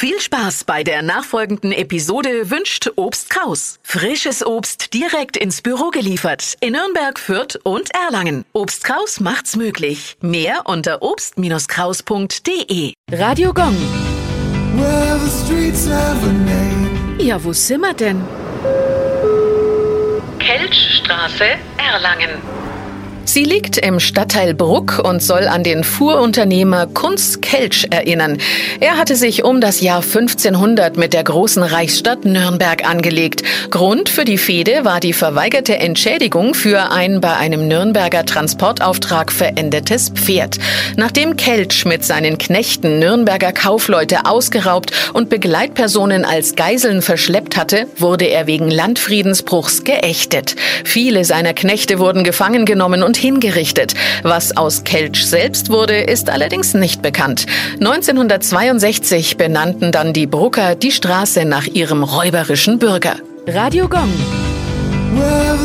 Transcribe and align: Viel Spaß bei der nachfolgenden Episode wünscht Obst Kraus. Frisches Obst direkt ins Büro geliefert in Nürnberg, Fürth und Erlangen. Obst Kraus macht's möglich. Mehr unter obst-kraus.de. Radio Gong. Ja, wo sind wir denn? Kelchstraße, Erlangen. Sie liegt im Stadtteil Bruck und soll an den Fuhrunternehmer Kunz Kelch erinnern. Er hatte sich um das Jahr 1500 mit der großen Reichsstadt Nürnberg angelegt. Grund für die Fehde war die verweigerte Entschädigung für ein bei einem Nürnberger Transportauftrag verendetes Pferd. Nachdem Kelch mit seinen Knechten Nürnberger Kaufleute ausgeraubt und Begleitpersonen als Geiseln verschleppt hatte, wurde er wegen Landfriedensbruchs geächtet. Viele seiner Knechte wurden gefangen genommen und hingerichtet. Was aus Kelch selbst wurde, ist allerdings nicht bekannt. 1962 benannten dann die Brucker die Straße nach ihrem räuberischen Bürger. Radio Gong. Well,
Viel 0.00 0.20
Spaß 0.20 0.62
bei 0.62 0.84
der 0.84 1.02
nachfolgenden 1.02 1.72
Episode 1.72 2.50
wünscht 2.52 2.88
Obst 2.94 3.30
Kraus. 3.30 3.80
Frisches 3.82 4.46
Obst 4.46 4.94
direkt 4.94 5.36
ins 5.36 5.60
Büro 5.60 5.90
geliefert 5.90 6.54
in 6.60 6.74
Nürnberg, 6.74 7.18
Fürth 7.18 7.58
und 7.64 7.92
Erlangen. 7.92 8.44
Obst 8.52 8.84
Kraus 8.84 9.18
macht's 9.18 9.56
möglich. 9.56 10.16
Mehr 10.20 10.60
unter 10.66 11.02
obst-kraus.de. 11.02 12.92
Radio 13.10 13.52
Gong. 13.52 13.76
Ja, 17.18 17.42
wo 17.42 17.52
sind 17.52 17.80
wir 17.80 17.94
denn? 17.94 18.22
Kelchstraße, 20.38 21.56
Erlangen. 21.76 22.40
Sie 23.28 23.44
liegt 23.44 23.76
im 23.76 24.00
Stadtteil 24.00 24.54
Bruck 24.54 25.02
und 25.04 25.22
soll 25.22 25.48
an 25.48 25.62
den 25.62 25.84
Fuhrunternehmer 25.84 26.86
Kunz 26.86 27.42
Kelch 27.42 27.86
erinnern. 27.90 28.38
Er 28.80 28.96
hatte 28.96 29.16
sich 29.16 29.44
um 29.44 29.60
das 29.60 29.82
Jahr 29.82 30.00
1500 30.00 30.96
mit 30.96 31.12
der 31.12 31.24
großen 31.24 31.62
Reichsstadt 31.62 32.24
Nürnberg 32.24 32.88
angelegt. 32.88 33.42
Grund 33.68 34.08
für 34.08 34.24
die 34.24 34.38
Fehde 34.38 34.86
war 34.86 35.00
die 35.00 35.12
verweigerte 35.12 35.76
Entschädigung 35.76 36.54
für 36.54 36.90
ein 36.90 37.20
bei 37.20 37.36
einem 37.36 37.68
Nürnberger 37.68 38.24
Transportauftrag 38.24 39.30
verendetes 39.30 40.08
Pferd. 40.08 40.56
Nachdem 40.96 41.36
Kelch 41.36 41.84
mit 41.84 42.06
seinen 42.06 42.38
Knechten 42.38 42.98
Nürnberger 42.98 43.52
Kaufleute 43.52 44.24
ausgeraubt 44.24 44.92
und 45.12 45.28
Begleitpersonen 45.28 46.24
als 46.24 46.56
Geiseln 46.56 47.02
verschleppt 47.02 47.58
hatte, 47.58 47.88
wurde 47.98 48.24
er 48.24 48.46
wegen 48.46 48.70
Landfriedensbruchs 48.70 49.84
geächtet. 49.84 50.56
Viele 50.82 51.26
seiner 51.26 51.52
Knechte 51.52 51.98
wurden 51.98 52.24
gefangen 52.24 52.64
genommen 52.64 53.02
und 53.02 53.17
hingerichtet. 53.18 53.94
Was 54.22 54.56
aus 54.56 54.84
Kelch 54.84 55.26
selbst 55.26 55.70
wurde, 55.70 55.98
ist 55.98 56.30
allerdings 56.30 56.74
nicht 56.74 57.02
bekannt. 57.02 57.46
1962 57.74 59.36
benannten 59.36 59.92
dann 59.92 60.12
die 60.12 60.26
Brucker 60.26 60.74
die 60.74 60.92
Straße 60.92 61.44
nach 61.44 61.66
ihrem 61.66 62.02
räuberischen 62.02 62.78
Bürger. 62.78 63.16
Radio 63.46 63.88
Gong. 63.88 64.12
Well, 65.14 65.58